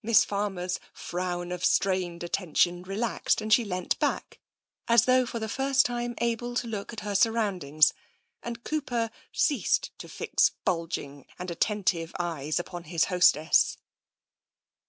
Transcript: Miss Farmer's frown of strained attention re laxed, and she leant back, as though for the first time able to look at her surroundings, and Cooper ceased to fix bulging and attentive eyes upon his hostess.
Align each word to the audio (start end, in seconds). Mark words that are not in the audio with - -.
Miss 0.00 0.24
Farmer's 0.24 0.78
frown 0.92 1.50
of 1.50 1.64
strained 1.64 2.22
attention 2.22 2.84
re 2.84 2.96
laxed, 2.96 3.40
and 3.40 3.52
she 3.52 3.64
leant 3.64 3.98
back, 3.98 4.38
as 4.86 5.06
though 5.06 5.26
for 5.26 5.40
the 5.40 5.48
first 5.48 5.84
time 5.84 6.14
able 6.18 6.54
to 6.54 6.68
look 6.68 6.92
at 6.92 7.00
her 7.00 7.16
surroundings, 7.16 7.92
and 8.44 8.62
Cooper 8.62 9.10
ceased 9.32 9.90
to 9.98 10.08
fix 10.08 10.52
bulging 10.64 11.26
and 11.36 11.50
attentive 11.50 12.14
eyes 12.20 12.60
upon 12.60 12.84
his 12.84 13.06
hostess. 13.06 13.76